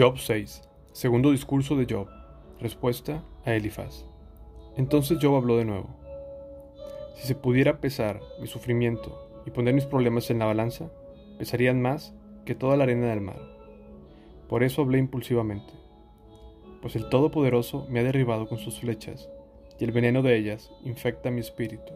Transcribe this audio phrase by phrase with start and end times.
[0.00, 0.62] Job 6.
[0.92, 2.08] Segundo discurso de Job.
[2.58, 4.06] Respuesta a Elifaz.
[4.78, 5.90] Entonces Job habló de nuevo.
[7.16, 10.90] Si se pudiera pesar mi sufrimiento y poner mis problemas en la balanza,
[11.38, 12.14] pesarían más
[12.46, 13.42] que toda la arena del mar.
[14.48, 15.74] Por eso hablé impulsivamente,
[16.80, 19.28] pues el Todopoderoso me ha derribado con sus flechas,
[19.78, 21.92] y el veneno de ellas infecta mi espíritu.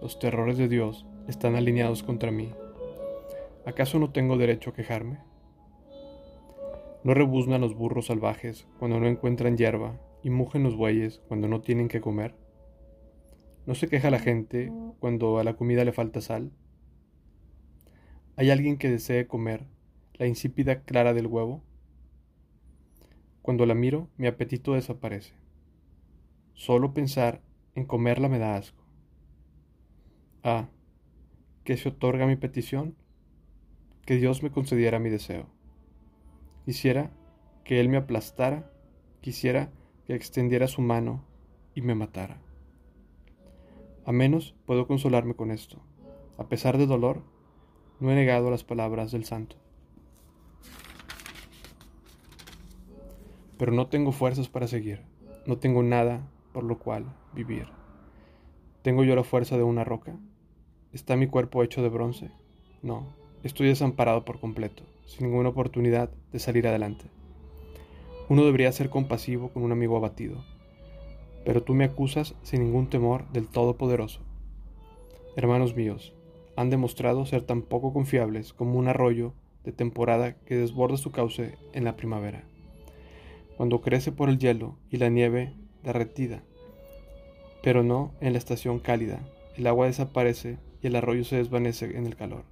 [0.00, 2.54] Los terrores de Dios están alineados contra mí.
[3.66, 5.18] ¿Acaso no tengo derecho a quejarme?
[7.04, 11.60] No rebuznan los burros salvajes cuando no encuentran hierba y mugen los bueyes cuando no
[11.60, 12.34] tienen que comer.
[13.66, 16.50] ¿No se queja la gente cuando a la comida le falta sal?
[18.36, 19.66] ¿Hay alguien que desee comer
[20.14, 21.62] la insípida clara del huevo?
[23.42, 25.34] Cuando la miro, mi apetito desaparece.
[26.54, 27.42] Solo pensar
[27.74, 28.82] en comerla me da asco.
[30.42, 30.68] Ah,
[31.64, 32.96] ¿qué se otorga mi petición?
[34.04, 35.57] Que Dios me concediera mi deseo.
[36.68, 37.10] Quisiera
[37.64, 38.70] que Él me aplastara,
[39.22, 39.72] quisiera
[40.06, 41.24] que extendiera su mano
[41.74, 42.42] y me matara.
[44.04, 45.78] A menos puedo consolarme con esto.
[46.36, 47.22] A pesar de dolor,
[48.00, 49.56] no he negado las palabras del santo.
[53.56, 55.00] Pero no tengo fuerzas para seguir,
[55.46, 57.68] no tengo nada por lo cual vivir.
[58.82, 60.18] ¿Tengo yo la fuerza de una roca?
[60.92, 62.30] ¿Está mi cuerpo hecho de bronce?
[62.82, 63.06] No,
[63.42, 67.06] estoy desamparado por completo sin ninguna oportunidad de salir adelante.
[68.28, 70.44] Uno debería ser compasivo con un amigo abatido,
[71.44, 74.20] pero tú me acusas sin ningún temor del Todopoderoso.
[75.34, 76.14] Hermanos míos,
[76.56, 79.32] han demostrado ser tan poco confiables como un arroyo
[79.64, 82.44] de temporada que desborda su cauce en la primavera,
[83.56, 86.42] cuando crece por el hielo y la nieve derretida,
[87.62, 89.20] pero no en la estación cálida,
[89.56, 92.44] el agua desaparece y el arroyo se desvanece en el calor.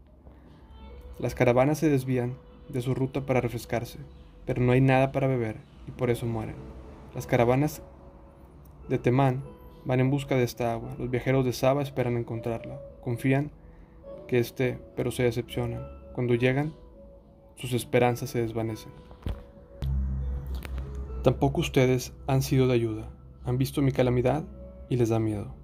[1.19, 2.35] Las caravanas se desvían
[2.69, 3.99] de su ruta para refrescarse,
[4.45, 5.57] pero no hay nada para beber
[5.87, 6.57] y por eso mueren.
[7.15, 7.83] Las caravanas
[8.89, 9.43] de Temán
[9.85, 10.95] van en busca de esta agua.
[10.99, 12.81] Los viajeros de Saba esperan encontrarla.
[13.03, 13.51] Confían
[14.27, 15.87] que esté, pero se decepcionan.
[16.13, 16.75] Cuando llegan,
[17.55, 18.93] sus esperanzas se desvanecen.
[21.23, 23.09] Tampoco ustedes han sido de ayuda.
[23.45, 24.45] Han visto mi calamidad
[24.89, 25.55] y les da miedo.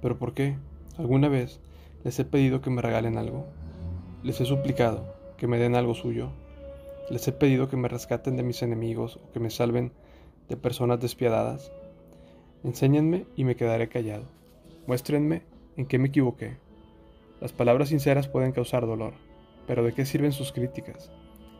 [0.00, 0.56] ¿Pero por qué?
[0.96, 1.60] ¿Alguna vez
[2.04, 3.46] les he pedido que me regalen algo?
[4.22, 6.30] Les he suplicado que me den algo suyo
[7.10, 9.92] les he pedido que me rescaten de mis enemigos o que me salven
[10.48, 11.72] de personas despiadadas.
[12.64, 14.24] Enséñenme y me quedaré callado.
[14.86, 15.42] Muéstrenme
[15.76, 16.56] en qué me equivoqué.
[17.40, 19.14] Las palabras sinceras pueden causar dolor,
[19.66, 21.10] pero ¿de qué sirven sus críticas?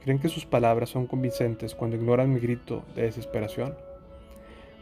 [0.02, 3.76] ¿Creen que sus palabras son convincentes cuando ignoran mi grito de desesperación?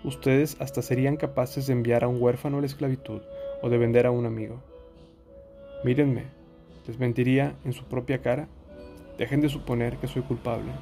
[0.03, 3.21] Ustedes hasta serían capaces de enviar a un huérfano a la esclavitud
[3.63, 4.63] o de vender a un amigo.
[5.85, 6.25] Mírenme,
[6.87, 8.49] ¿les mentiría en su propia cara?
[9.21, 10.73] Dejen de suponer que soy culpable,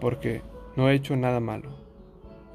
[0.00, 0.42] porque
[0.74, 1.70] no he hecho nada malo.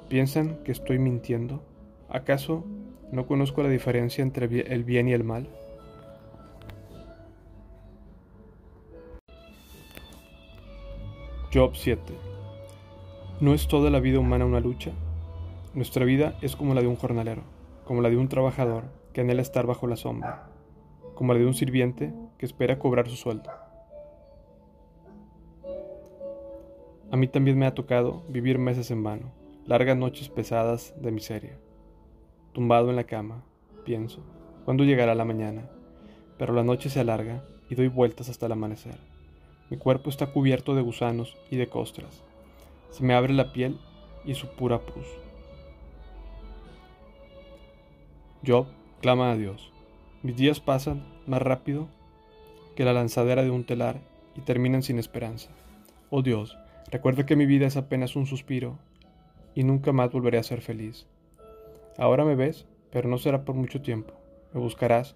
[0.10, 1.64] ¿Piensan que estoy mintiendo?
[2.10, 2.66] ¿Acaso
[3.10, 5.48] no conozco la diferencia entre el bien y el mal?
[11.54, 12.02] Job 7.
[13.40, 14.92] ¿No es toda la vida humana una lucha?
[15.74, 17.44] Nuestra vida es como la de un jornalero,
[17.86, 18.84] como la de un trabajador
[19.14, 20.50] que anhela estar bajo la sombra,
[21.16, 23.69] como la de un sirviente que espera cobrar su sueldo.
[27.12, 29.32] A mí también me ha tocado vivir meses en vano,
[29.66, 31.58] largas noches pesadas de miseria.
[32.54, 33.44] Tumbado en la cama,
[33.84, 34.24] pienso,
[34.64, 35.70] ¿cuándo llegará la mañana?
[36.38, 39.00] Pero la noche se alarga y doy vueltas hasta el amanecer.
[39.72, 42.24] Mi cuerpo está cubierto de gusanos y de costras.
[42.92, 43.80] Se me abre la piel
[44.24, 45.08] y su pura pus.
[48.46, 48.68] Job
[49.02, 49.74] clama a Dios.
[50.22, 51.88] Mis días pasan más rápido
[52.76, 54.00] que la lanzadera de un telar
[54.36, 55.50] y terminan sin esperanza.
[56.10, 56.58] Oh Dios,
[56.92, 58.80] Recuerda que mi vida es apenas un suspiro
[59.54, 61.08] y nunca más volveré a ser feliz.
[62.00, 64.16] Ahora me ves, pero no será por mucho tiempo.
[64.54, 65.16] Me buscarás,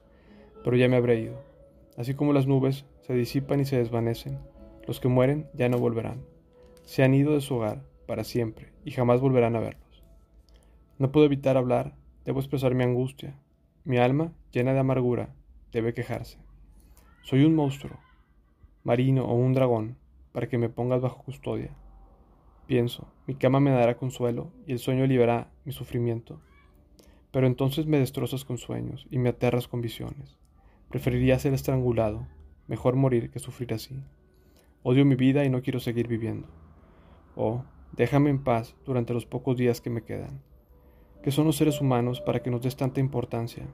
[0.64, 1.42] pero ya me habré ido.
[1.98, 4.38] Así como las nubes se disipan y se desvanecen,
[4.86, 6.24] los que mueren ya no volverán.
[6.84, 10.04] Se han ido de su hogar para siempre y jamás volverán a verlos.
[11.00, 13.36] No puedo evitar hablar, debo expresar mi angustia.
[13.84, 15.34] Mi alma, llena de amargura,
[15.72, 16.38] debe quejarse.
[17.24, 17.98] Soy un monstruo,
[18.84, 19.98] marino o un dragón,
[20.34, 21.72] para que me pongas bajo custodia.
[22.66, 26.42] Pienso, mi cama me dará consuelo y el sueño liberará mi sufrimiento.
[27.32, 30.38] Pero entonces me destrozas con sueños y me aterras con visiones.
[30.90, 32.28] Preferiría ser estrangulado,
[32.68, 34.04] mejor morir que sufrir así.
[34.84, 36.48] Odio mi vida y no quiero seguir viviendo.
[37.36, 37.64] Oh,
[37.94, 40.42] déjame en paz durante los pocos días que me quedan.
[41.24, 43.66] ¿Qué son los seres humanos para que nos des tanta importancia?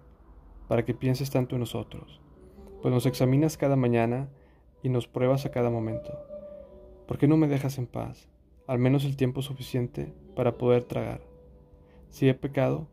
[0.68, 2.22] Para que pienses tanto en nosotros.
[2.82, 4.30] Pues nos examinas cada mañana
[4.84, 6.12] y nos pruebas a cada momento.
[7.10, 8.30] ¿Por qué no me dejas en paz?
[8.70, 11.22] al menos el tiempo suficiente para poder tragar.
[12.12, 12.88] Si he pecado,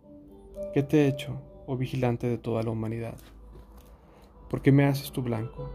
[0.72, 3.18] ¿qué te he hecho, oh vigilante de toda la humanidad?
[4.48, 5.70] ¿Por qué me haces tu blanco?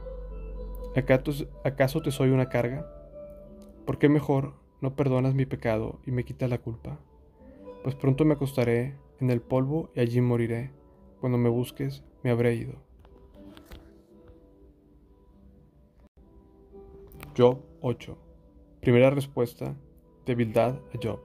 [1.63, 2.91] ¿Acaso te soy una carga?
[3.85, 6.97] ¿Por qué mejor no perdonas mi pecado y me quitas la culpa?
[7.83, 10.71] Pues pronto me acostaré en el polvo y allí moriré.
[11.19, 12.73] Cuando me busques, me habré ido.
[17.37, 18.30] Job 8.
[18.81, 19.75] Primera respuesta
[20.25, 21.19] de Bildad a Job.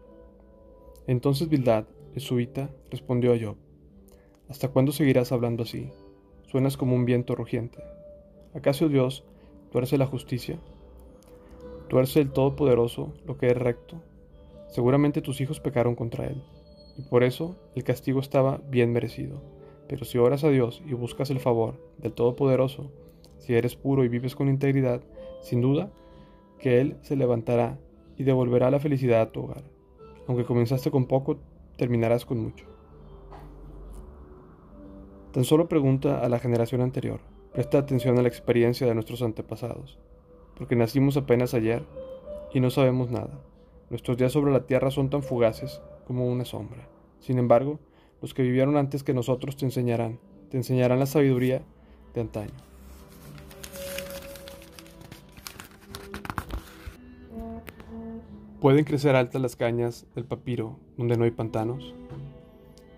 [1.06, 3.56] Entonces Bildad, el suita, respondió a Job:
[4.50, 5.90] ¿Hasta cuándo seguirás hablando así?
[6.42, 7.82] Suenas como un viento rugiente.
[8.52, 9.24] ¿Acaso Dios
[9.72, 10.58] tuerce la justicia?
[11.88, 14.02] ¿Tuerce el Todopoderoso lo que es recto?
[14.68, 16.42] Seguramente tus hijos pecaron contra Él,
[16.98, 19.40] y por eso el castigo estaba bien merecido.
[19.88, 22.92] Pero si oras a Dios y buscas el favor del Todopoderoso,
[23.38, 25.00] si eres puro y vives con integridad,
[25.40, 25.90] sin duda
[26.58, 27.78] que Él se levantará
[28.16, 29.64] y devolverá la felicidad a tu hogar.
[30.26, 31.38] Aunque comenzaste con poco,
[31.76, 32.66] terminarás con mucho.
[35.32, 37.20] Tan solo pregunta a la generación anterior,
[37.52, 39.98] presta atención a la experiencia de nuestros antepasados,
[40.56, 41.84] porque nacimos apenas ayer
[42.54, 43.38] y no sabemos nada.
[43.90, 46.88] Nuestros días sobre la tierra son tan fugaces como una sombra.
[47.20, 47.78] Sin embargo,
[48.22, 50.18] los que vivieron antes que nosotros te enseñarán,
[50.50, 51.62] te enseñarán la sabiduría
[52.14, 52.54] de antaño.
[58.66, 61.94] Pueden crecer altas las cañas del papiro donde no hay pantanos.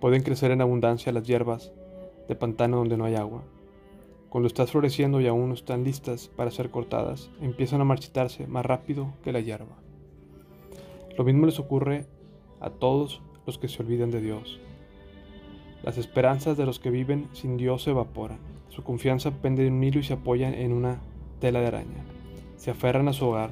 [0.01, 1.73] Pueden crecer en abundancia las hierbas
[2.27, 3.43] de pantano donde no hay agua.
[4.31, 8.65] Cuando estás floreciendo y aún no están listas para ser cortadas, empiezan a marchitarse más
[8.65, 9.77] rápido que la hierba.
[11.19, 12.07] Lo mismo les ocurre
[12.61, 14.59] a todos los que se olvidan de Dios.
[15.83, 18.39] Las esperanzas de los que viven sin Dios se evaporan.
[18.71, 21.03] Su confianza pende de un hilo y se apoyan en una
[21.41, 22.07] tela de araña.
[22.57, 23.51] Se aferran a su hogar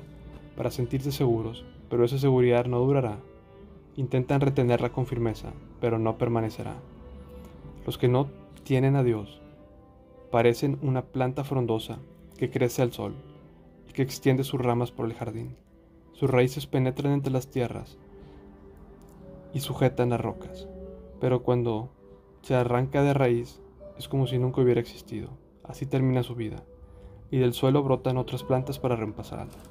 [0.57, 3.19] para sentirse seguros, pero esa seguridad no durará.
[3.97, 6.77] Intentan retenerla con firmeza, pero no permanecerá.
[7.87, 8.29] Los que no
[8.65, 9.41] tienen a Dios.
[10.31, 11.99] Parecen una planta frondosa
[12.37, 13.15] que crece al sol
[13.89, 15.57] y que extiende sus ramas por el jardín.
[16.13, 17.99] Sus raíces penetran entre las tierras
[19.55, 20.69] y sujetan las rocas,
[21.21, 21.91] pero cuando
[22.43, 23.61] se arranca de raíz
[23.99, 25.31] es como si nunca hubiera existido.
[25.63, 26.63] Así termina su vida,
[27.31, 29.63] y del suelo brotan otras plantas para reemplazarla.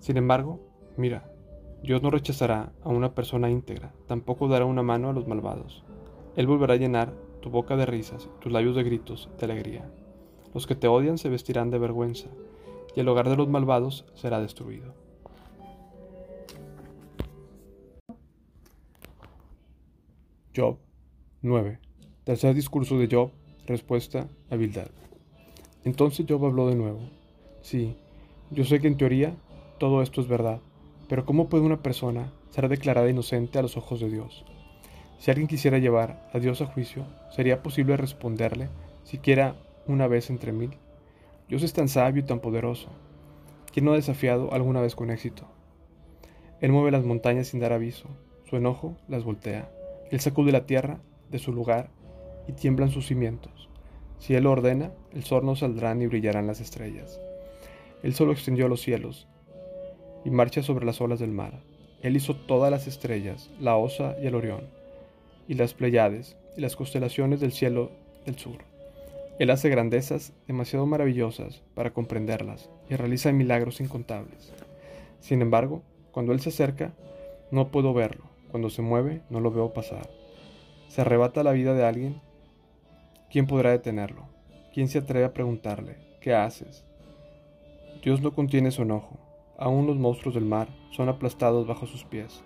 [0.00, 0.60] Sin embargo,
[0.96, 1.30] mira,
[1.82, 5.84] Dios no rechazará a una persona íntegra, tampoco dará una mano a los malvados.
[6.36, 9.90] Él volverá a llenar tu boca de risas, tus labios de gritos, de alegría.
[10.54, 12.28] Los que te odian se vestirán de vergüenza,
[12.94, 14.94] y el hogar de los malvados será destruido.
[20.54, 20.78] Job
[21.40, 21.80] 9.
[22.24, 23.32] Tercer discurso de Job,
[23.66, 24.88] respuesta a Bildad.
[25.84, 27.00] Entonces Job habló de nuevo.
[27.62, 27.96] Sí,
[28.50, 29.34] yo sé que en teoría
[29.78, 30.60] todo esto es verdad,
[31.12, 34.46] pero ¿cómo puede una persona ser declarada inocente a los ojos de Dios?
[35.18, 38.70] Si alguien quisiera llevar a Dios a juicio, ¿sería posible responderle
[39.04, 39.56] siquiera
[39.86, 40.70] una vez entre mil?
[41.50, 42.88] Dios es tan sabio y tan poderoso.
[43.70, 45.44] ¿Quién no ha desafiado alguna vez con éxito?
[46.62, 48.08] Él mueve las montañas sin dar aviso,
[48.48, 49.70] su enojo las voltea.
[50.10, 51.00] Él sacude la tierra
[51.30, 51.90] de su lugar
[52.48, 53.68] y tiemblan sus cimientos.
[54.18, 57.20] Si Él ordena, el sol no saldrán y brillarán las estrellas.
[58.02, 59.28] Él solo extendió los cielos
[60.24, 61.60] y marcha sobre las olas del mar.
[62.02, 64.62] Él hizo todas las estrellas, la Osa y el Orión
[65.48, 67.90] y las Pleiades y las constelaciones del cielo
[68.26, 68.58] del sur.
[69.38, 74.52] Él hace grandezas demasiado maravillosas para comprenderlas y realiza milagros incontables.
[75.20, 76.92] Sin embargo, cuando Él se acerca,
[77.50, 78.24] no puedo verlo.
[78.50, 80.08] Cuando se mueve, no lo veo pasar.
[80.88, 82.20] Se arrebata la vida de alguien.
[83.30, 84.26] ¿Quién podrá detenerlo?
[84.74, 86.84] ¿Quién se atreve a preguntarle, ¿qué haces?
[88.02, 89.18] Dios no contiene su enojo.
[89.58, 92.42] Aún los monstruos del mar son aplastados bajo sus pies.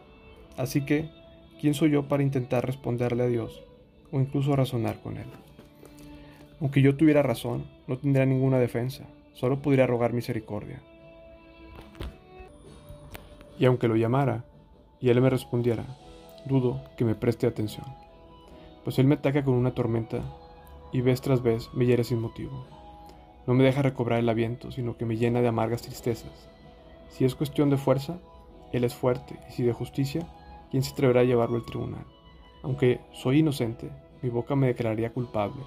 [0.57, 1.09] Así que
[1.61, 3.63] ¿Quién soy yo para intentar responderle a Dios
[4.13, 5.27] o incluso razonar con Él?
[6.61, 10.83] Aunque yo tuviera razón, no tendría ninguna defensa, solo podría rogar misericordia.
[13.59, 14.45] Y aunque lo llamara
[15.01, 15.87] y Él me respondiera,
[16.45, 17.87] dudo que me preste atención,
[18.85, 20.21] pues Él me ataca con una tormenta
[20.93, 22.67] y vez tras vez me hiere sin motivo.
[23.47, 26.51] No me deja recobrar el aliento, sino que me llena de amargas tristezas.
[27.09, 28.19] Si es cuestión de fuerza,
[28.73, 30.27] Él es fuerte, y si de justicia,
[30.71, 32.05] ¿quién se atreverá a llevarlo al tribunal?
[32.63, 33.91] Aunque soy inocente,
[34.23, 35.63] mi boca me declararía culpable.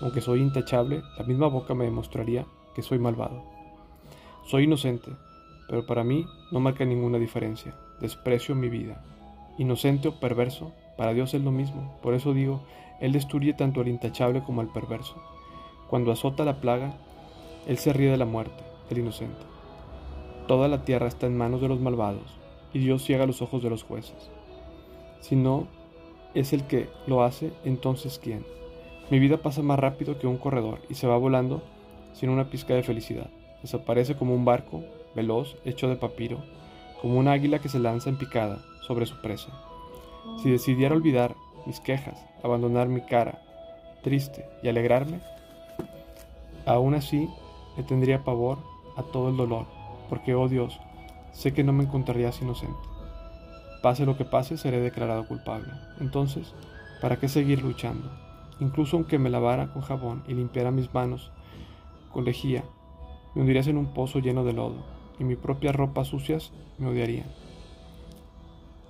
[0.00, 3.42] Aunque soy intachable, la misma boca me demostraría que soy malvado.
[4.44, 5.10] Soy inocente,
[5.68, 7.74] pero para mí no marca ninguna diferencia.
[8.00, 9.02] Desprecio mi vida.
[9.58, 11.98] Inocente o perverso, para Dios es lo mismo.
[12.02, 12.62] Por eso digo,
[13.00, 15.16] Él destruye tanto al intachable como al perverso.
[15.88, 16.94] Cuando azota la plaga,
[17.66, 19.53] Él se ríe de la muerte, el inocente.
[20.46, 22.38] Toda la tierra está en manos de los malvados,
[22.72, 24.30] y Dios ciega los ojos de los jueces.
[25.20, 25.66] Si no
[26.34, 28.44] es el que lo hace, entonces ¿quién?
[29.10, 31.62] Mi vida pasa más rápido que un corredor y se va volando
[32.12, 33.30] sin una pizca de felicidad.
[33.62, 34.82] Desaparece como un barco,
[35.14, 36.38] veloz, hecho de papiro,
[37.00, 39.52] como una águila que se lanza en picada sobre su presa.
[40.42, 41.34] Si decidiera olvidar
[41.66, 43.40] mis quejas, abandonar mi cara
[44.02, 45.20] triste y alegrarme,
[46.66, 47.28] aún así
[47.76, 48.58] le tendría pavor
[48.96, 49.66] a todo el dolor,
[50.08, 50.78] porque, oh Dios,
[51.32, 52.78] sé que no me encontrarías inocente.
[53.82, 55.72] Pase lo que pase, seré declarado culpable.
[56.00, 56.54] Entonces,
[57.00, 58.10] ¿para qué seguir luchando?
[58.60, 61.32] Incluso aunque me lavara con jabón y limpiara mis manos
[62.12, 62.64] con lejía,
[63.34, 64.84] me hundirías en un pozo lleno de lodo,
[65.18, 67.26] y mis propias ropas sucias me odiarían.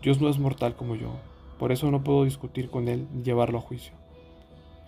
[0.02, 1.12] Dios no es mortal como yo,
[1.59, 3.94] por eso no puedo discutir con Él ni llevarlo a juicio.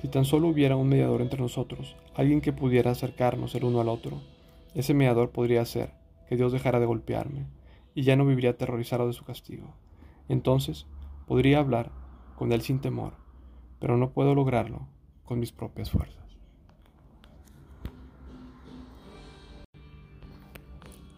[0.00, 3.88] Si tan solo hubiera un mediador entre nosotros, alguien que pudiera acercarnos el uno al
[3.88, 4.20] otro,
[4.74, 5.90] ese mediador podría hacer
[6.28, 7.46] que Dios dejara de golpearme
[7.94, 9.74] y ya no viviría aterrorizado de su castigo.
[10.28, 10.86] Entonces
[11.26, 11.90] podría hablar
[12.36, 13.14] con Él sin temor,
[13.78, 14.86] pero no puedo lograrlo
[15.24, 16.24] con mis propias fuerzas.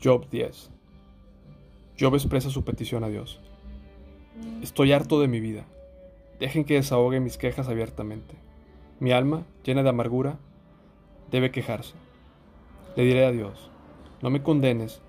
[0.02, 0.70] Job 10
[1.98, 3.40] Job expresa su petición a Dios.
[4.62, 5.64] Estoy harto de mi vida.
[6.38, 8.36] Dejen que desahogue mis quejas abiertamente.
[9.00, 10.38] Mi alma, llena de amargura,
[11.32, 11.94] debe quejarse.
[12.94, 13.70] Le diré a Dios,
[14.20, 15.00] no me condenes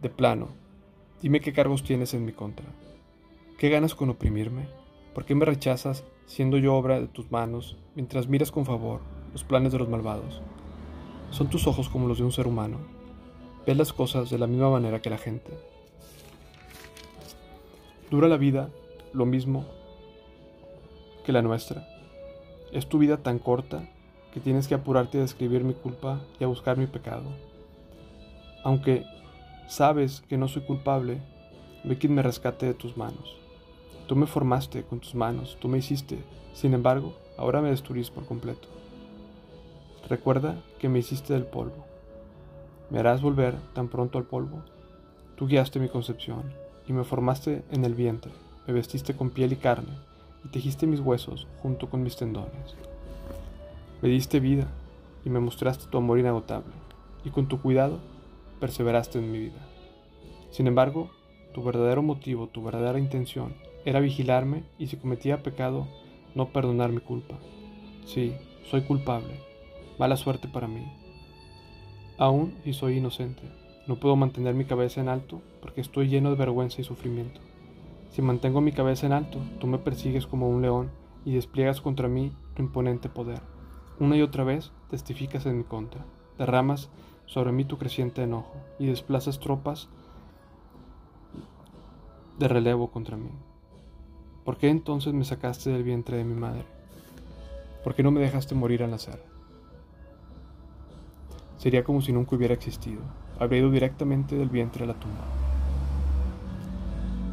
[0.00, 0.48] de plano.
[1.20, 2.66] Dime qué cargos tienes en mi contra.
[3.58, 4.68] ¿Qué ganas con oprimirme?
[5.12, 9.00] ¿Por qué me rechazas siendo yo obra de tus manos mientras miras con favor
[9.32, 10.40] los planes de los malvados?
[11.30, 12.78] ¿Son tus ojos como los de un ser humano?
[13.66, 15.52] ¿Ves las cosas de la misma manera que la gente?
[18.08, 18.70] ¿Dura la vida
[19.12, 19.66] lo mismo
[21.24, 21.88] que la nuestra?
[22.70, 23.88] ¿Es tu vida tan corta
[24.32, 27.51] que tienes que apurarte a describir mi culpa y a buscar mi pecado?
[28.64, 29.04] Aunque
[29.68, 31.20] sabes que no soy culpable,
[31.84, 33.36] ve quien me rescate de tus manos.
[34.06, 38.26] Tú me formaste con tus manos, tú me hiciste, sin embargo, ahora me destruís por
[38.26, 38.68] completo.
[40.08, 41.86] Recuerda que me hiciste del polvo.
[42.90, 44.62] ¿Me harás volver tan pronto al polvo?
[45.36, 46.52] Tú guiaste mi concepción
[46.86, 48.32] y me formaste en el vientre,
[48.66, 49.96] me vestiste con piel y carne
[50.44, 52.76] y tejiste mis huesos junto con mis tendones.
[54.02, 54.66] Me diste vida
[55.24, 56.72] y me mostraste tu amor inagotable,
[57.24, 58.00] y con tu cuidado
[58.62, 59.58] perseveraste en mi vida.
[60.52, 61.10] Sin embargo,
[61.52, 65.88] tu verdadero motivo, tu verdadera intención era vigilarme y si cometía pecado,
[66.36, 67.40] no perdonar mi culpa.
[68.04, 68.36] Sí,
[68.70, 69.40] soy culpable.
[69.98, 70.86] Mala suerte para mí.
[72.18, 73.42] Aún si soy inocente,
[73.88, 77.40] no puedo mantener mi cabeza en alto porque estoy lleno de vergüenza y sufrimiento.
[78.10, 80.92] Si mantengo mi cabeza en alto, tú me persigues como un león
[81.24, 83.40] y despliegas contra mí tu imponente poder.
[83.98, 86.06] Una y otra vez testificas en mi contra,
[86.38, 86.90] derramas
[87.26, 89.88] sobre mí tu creciente enojo y desplazas tropas
[92.38, 93.30] de relevo contra mí.
[94.44, 96.64] ¿Por qué entonces me sacaste del vientre de mi madre?
[97.84, 99.22] ¿Por qué no me dejaste morir al nacer?
[101.58, 103.02] Sería como si nunca hubiera existido.
[103.38, 105.24] Habría ido directamente del vientre a la tumba.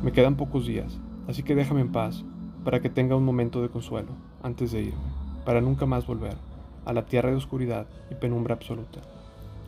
[0.03, 2.23] Me quedan pocos días, así que déjame en paz
[2.63, 4.11] para que tenga un momento de consuelo
[4.43, 4.99] antes de irme,
[5.45, 6.37] para nunca más volver
[6.85, 9.01] a la tierra de oscuridad y penumbra absoluta.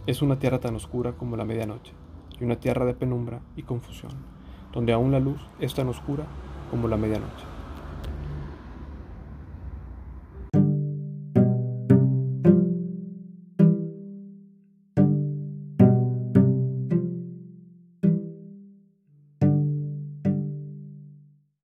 [0.08, 1.94] Es una tierra tan oscura como la medianoche,
[2.40, 4.12] y una tierra de penumbra y confusión,
[4.74, 6.26] donde aún la luz es tan oscura
[6.72, 7.51] como la medianoche.